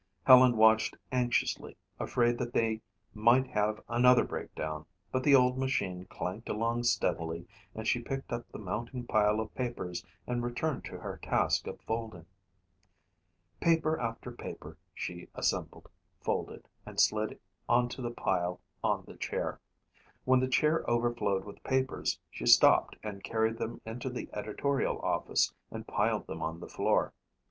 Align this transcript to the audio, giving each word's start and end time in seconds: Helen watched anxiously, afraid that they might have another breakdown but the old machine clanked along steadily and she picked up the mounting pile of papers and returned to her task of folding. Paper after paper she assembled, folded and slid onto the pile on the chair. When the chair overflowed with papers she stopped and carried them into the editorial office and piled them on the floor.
Helen 0.23 0.57
watched 0.57 0.97
anxiously, 1.11 1.77
afraid 1.99 2.39
that 2.39 2.53
they 2.53 2.81
might 3.13 3.45
have 3.51 3.83
another 3.87 4.23
breakdown 4.23 4.87
but 5.11 5.21
the 5.23 5.35
old 5.35 5.59
machine 5.59 6.05
clanked 6.09 6.49
along 6.49 6.85
steadily 6.85 7.45
and 7.75 7.87
she 7.87 8.01
picked 8.01 8.33
up 8.33 8.49
the 8.51 8.57
mounting 8.57 9.05
pile 9.05 9.39
of 9.39 9.53
papers 9.53 10.03
and 10.25 10.41
returned 10.43 10.85
to 10.85 10.97
her 10.97 11.19
task 11.21 11.67
of 11.67 11.79
folding. 11.81 12.25
Paper 13.59 13.99
after 13.99 14.31
paper 14.31 14.75
she 14.95 15.27
assembled, 15.35 15.87
folded 16.19 16.67
and 16.83 16.99
slid 16.99 17.39
onto 17.69 18.01
the 18.01 18.09
pile 18.09 18.59
on 18.83 19.03
the 19.05 19.17
chair. 19.17 19.59
When 20.25 20.39
the 20.39 20.47
chair 20.47 20.83
overflowed 20.89 21.45
with 21.45 21.63
papers 21.63 22.17
she 22.31 22.47
stopped 22.47 22.95
and 23.03 23.23
carried 23.23 23.59
them 23.59 23.79
into 23.85 24.09
the 24.09 24.29
editorial 24.33 24.97
office 25.03 25.53
and 25.69 25.85
piled 25.85 26.25
them 26.25 26.41
on 26.41 26.59
the 26.59 26.67
floor. 26.69 27.13